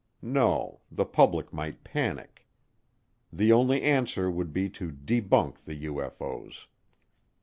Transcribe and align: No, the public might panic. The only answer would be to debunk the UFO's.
No, 0.23 0.81
the 0.91 1.05
public 1.05 1.53
might 1.53 1.83
panic. 1.83 2.47
The 3.31 3.51
only 3.53 3.83
answer 3.83 4.31
would 4.31 4.51
be 4.51 4.67
to 4.71 4.89
debunk 4.89 5.65
the 5.65 5.85
UFO's. 5.85 6.65